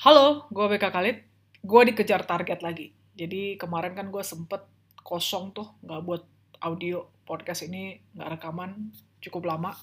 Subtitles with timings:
[0.00, 1.18] Halo, gue BK Khalid.
[1.60, 2.88] Gue dikejar target lagi.
[3.12, 4.64] Jadi kemarin kan gue sempet
[5.04, 6.24] kosong tuh, nggak buat
[6.64, 9.76] audio podcast ini, nggak rekaman cukup lama.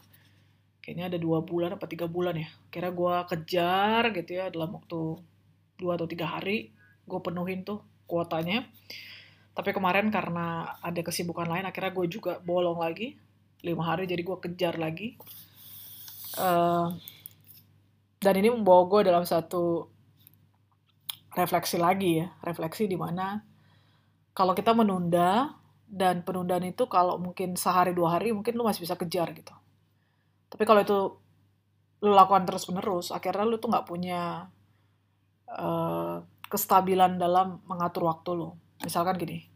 [0.82, 2.50] Kayaknya ada dua bulan apa tiga bulan ya.
[2.74, 5.22] Kira gue kejar gitu ya dalam waktu
[5.78, 6.74] dua atau tiga hari,
[7.06, 8.66] gue penuhin tuh kuotanya.
[9.54, 13.14] Tapi kemarin karena ada kesibukan lain, akhirnya gue juga bolong lagi.
[13.62, 15.14] Lima hari jadi gue kejar lagi.
[16.42, 16.90] Uh,
[18.18, 19.94] dan ini membawa gue dalam satu
[21.34, 23.42] refleksi lagi ya, refleksi di mana
[24.38, 29.00] kalau kita menunda dan penundaan itu kalau mungkin sehari dua hari mungkin lu masih bisa
[29.00, 29.56] kejar gitu.
[30.48, 31.00] Tapi kalau itu
[32.06, 34.52] lu lakukan terus menerus, akhirnya lu tuh nggak punya
[35.50, 38.54] uh, kestabilan dalam mengatur waktu lu.
[38.86, 39.50] Misalkan gini,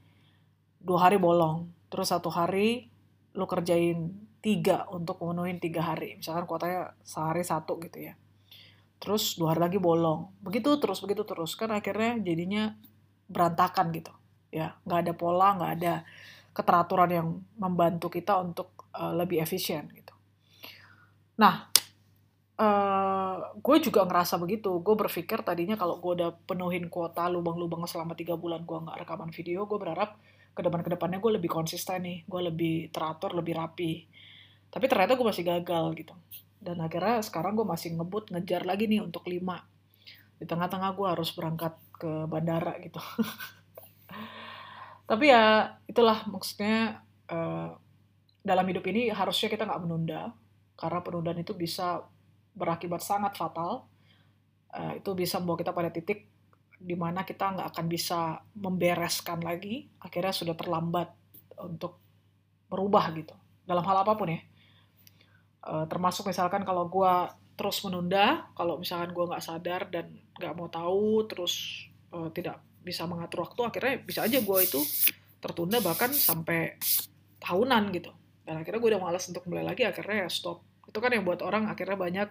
[0.82, 2.90] dua hari bolong, terus satu hari
[3.38, 6.18] lu kerjain tiga untuk memenuhi tiga hari.
[6.18, 8.18] Misalkan kuotanya sehari satu gitu ya
[9.02, 10.30] terus dua hari lagi bolong.
[10.46, 11.58] Begitu terus begitu terus.
[11.58, 12.78] Kan akhirnya jadinya
[13.26, 14.14] berantakan gitu.
[14.54, 15.94] Ya nggak ada pola nggak ada
[16.54, 20.14] keteraturan yang membantu kita untuk uh, lebih efisien gitu.
[21.42, 21.66] Nah
[22.62, 24.70] uh, gue juga ngerasa begitu.
[24.86, 29.34] Gue berpikir tadinya kalau gue udah penuhin kuota lubang-lubang selama tiga bulan gue nggak rekaman
[29.34, 30.22] video gue berharap
[30.54, 32.22] ke depan ke depannya gue lebih konsisten nih.
[32.30, 34.06] Gue lebih teratur lebih rapi.
[34.70, 36.14] Tapi ternyata gue masih gagal gitu
[36.62, 39.66] dan akhirnya sekarang gue masih ngebut ngejar lagi nih untuk lima.
[40.38, 43.02] Di tengah-tengah gue harus berangkat ke bandara gitu.
[45.10, 47.02] Tapi ya itulah maksudnya
[47.34, 47.74] uh,
[48.46, 50.38] dalam hidup ini harusnya kita nggak menunda.
[50.78, 52.06] Karena penundaan itu bisa
[52.54, 53.90] berakibat sangat fatal.
[54.70, 56.30] Uh, itu bisa membawa kita pada titik
[56.82, 59.90] di mana kita nggak akan bisa membereskan lagi.
[59.98, 61.10] Akhirnya sudah terlambat
[61.58, 61.98] untuk
[62.70, 63.34] merubah gitu.
[63.66, 64.51] Dalam hal apa pun ya
[65.62, 67.14] Uh, termasuk misalkan kalau gue
[67.54, 73.06] terus menunda, kalau misalkan gue nggak sadar dan nggak mau tahu, terus uh, tidak bisa
[73.06, 74.82] mengatur waktu, akhirnya bisa aja gue itu
[75.38, 76.82] tertunda bahkan sampai
[77.38, 78.10] tahunan gitu.
[78.42, 80.66] Dan akhirnya gue udah malas untuk mulai lagi, akhirnya ya stop.
[80.90, 82.30] Itu kan yang buat orang akhirnya banyak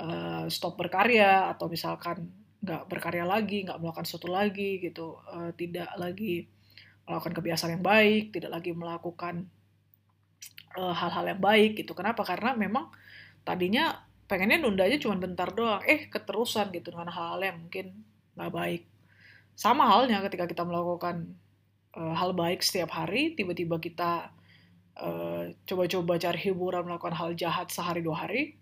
[0.00, 2.32] uh, stop berkarya atau misalkan
[2.64, 6.48] nggak berkarya lagi, nggak melakukan sesuatu lagi gitu, uh, tidak lagi
[7.04, 9.57] melakukan kebiasaan yang baik, tidak lagi melakukan Eh,
[10.76, 11.92] hal-hal uh, yang baik gitu.
[11.96, 12.22] Kenapa?
[12.26, 12.92] Karena memang
[13.42, 15.80] tadinya pengennya nunda aja cuma bentar doang.
[15.88, 18.04] Eh, keterusan gitu dengan hal-hal yang mungkin
[18.36, 18.82] nggak baik.
[19.58, 21.34] Sama halnya ketika kita melakukan
[21.96, 24.30] uh, hal baik setiap hari, tiba-tiba kita
[25.00, 28.54] uh, coba-coba cari hiburan melakukan hal jahat sehari dua hari.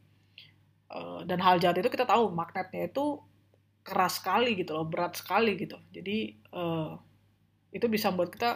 [0.87, 3.19] Uh, dan hal jahat itu kita tahu magnetnya itu
[3.83, 5.77] keras sekali gitu loh, berat sekali gitu.
[5.91, 6.95] Jadi uh,
[7.75, 8.51] itu bisa membuat kita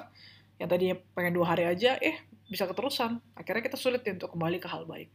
[0.60, 3.16] yang tadinya pengen dua hari aja, eh bisa keterusan.
[3.32, 5.08] Akhirnya kita sulit untuk kembali ke hal baik.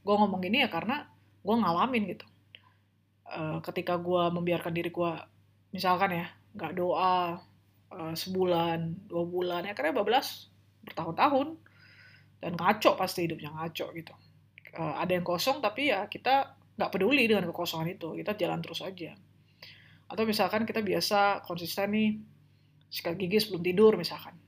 [0.00, 1.04] Gue ngomong gini ya karena
[1.44, 2.24] gue ngalamin gitu.
[3.28, 5.12] Uh, ketika gue membiarkan diri gue
[5.76, 6.26] misalkan ya
[6.56, 7.36] nggak doa
[7.92, 10.48] uh, sebulan dua bulan ya karena bablas
[10.88, 11.60] bertahun-tahun.
[12.40, 14.14] Dan ngaco pasti hidupnya ngaco gitu.
[14.80, 18.16] Uh, ada yang kosong tapi ya kita nggak peduli dengan kekosongan itu.
[18.16, 19.12] Kita jalan terus aja.
[20.08, 22.16] Atau misalkan kita biasa konsisten nih
[22.88, 24.45] sikat gigi sebelum tidur misalkan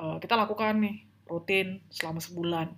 [0.00, 2.68] uh, kita lakukan nih rutin selama sebulan.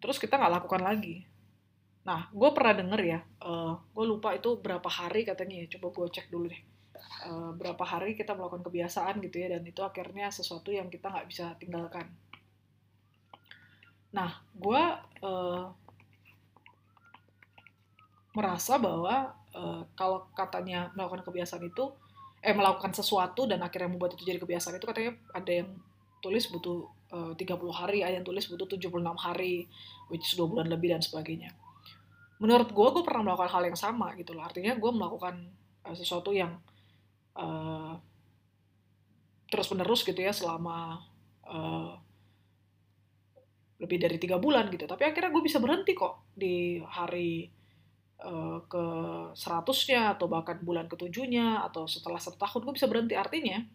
[0.00, 1.28] Terus kita nggak lakukan lagi.
[2.02, 6.06] Nah gue pernah denger ya uh, gue lupa itu berapa hari katanya ya coba gue
[6.18, 6.62] cek dulu deh.
[7.22, 11.28] Uh, berapa hari kita melakukan kebiasaan gitu ya dan itu akhirnya sesuatu yang kita nggak
[11.28, 12.10] bisa tinggalkan.
[14.10, 14.82] Nah gue
[15.22, 15.70] uh,
[18.32, 21.92] merasa bahwa uh, kalau katanya melakukan kebiasaan itu
[22.42, 25.70] eh melakukan sesuatu dan akhirnya membuat itu jadi kebiasaan itu katanya ada yang
[26.18, 29.66] tulis butuh eh, uh, 30 hari, ada yang tulis butuh 76 hari,
[30.10, 31.54] which is 2 bulan lebih dan sebagainya.
[32.42, 34.42] Menurut gue, gue pernah melakukan hal yang sama gitu loh.
[34.42, 35.50] Artinya gue melakukan
[35.86, 36.58] uh, sesuatu yang
[37.38, 37.94] uh,
[39.46, 41.02] terus-menerus gitu ya selama
[41.46, 41.94] uh,
[43.82, 44.86] lebih dari tiga bulan gitu.
[44.86, 47.61] Tapi akhirnya gue bisa berhenti kok di hari
[48.22, 48.84] Eh, ke
[49.34, 53.18] seratusnya atau bahkan bulan ketujuhnya atau setelah satu tahun gue bisa berhenti.
[53.18, 53.66] Artinya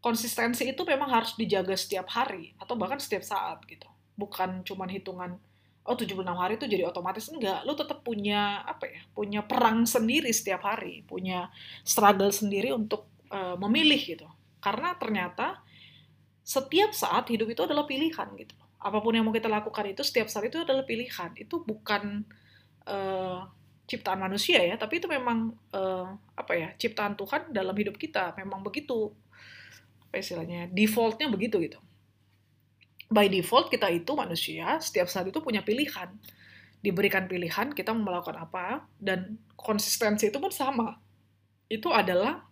[0.00, 3.84] konsistensi itu memang harus dijaga setiap hari atau bahkan setiap saat gitu.
[4.16, 5.30] Bukan cuman hitungan
[5.84, 7.28] oh 76 hari itu jadi otomatis.
[7.28, 11.52] Enggak lu tetap punya apa ya punya perang sendiri setiap hari punya
[11.84, 14.28] struggle sendiri untuk uh, memilih gitu.
[14.64, 15.60] Karena ternyata
[16.40, 18.56] setiap saat hidup itu adalah pilihan gitu.
[18.80, 21.36] Apa pun yang mau kita lakukan itu setiap saat itu adalah pilihan.
[21.36, 22.24] Itu bukan
[22.86, 23.46] uh,
[23.86, 26.06] ciptaan manusia ya, tapi itu memang uh,
[26.38, 29.12] apa ya ciptaan Tuhan dalam hidup kita memang begitu
[30.08, 31.78] apa istilahnya defaultnya begitu gitu.
[33.12, 36.08] By default kita itu manusia setiap saat itu punya pilihan
[36.82, 40.98] diberikan pilihan kita melakukan apa dan konsistensi itu pun sama.
[41.70, 42.42] Itu adalah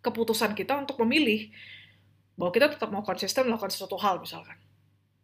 [0.00, 1.52] keputusan kita untuk memilih
[2.40, 4.56] bahwa kita tetap mau konsisten melakukan sesuatu hal misalkan.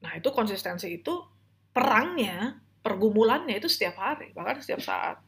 [0.05, 1.25] Nah, itu konsistensi itu
[1.73, 5.19] perangnya, pergumulannya itu setiap hari, bahkan setiap saat.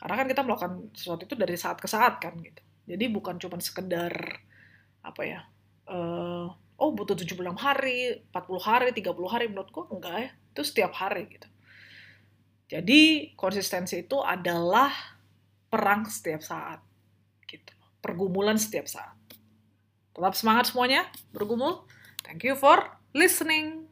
[0.00, 2.64] Karena kan kita melakukan sesuatu itu dari saat ke saat kan gitu.
[2.88, 4.40] Jadi bukan cuma sekedar
[5.04, 5.44] apa ya?
[5.84, 6.48] Uh,
[6.80, 10.30] oh butuh 76 hari, 40 hari, 30 hari menurutku enggak ya.
[10.56, 11.48] Itu setiap hari gitu.
[12.72, 14.88] Jadi konsistensi itu adalah
[15.68, 16.80] perang setiap saat.
[17.44, 17.76] Gitu.
[18.00, 19.20] Pergumulan setiap saat.
[20.16, 21.84] Tetap semangat semuanya, bergumul.
[22.24, 23.89] Thank you for listening.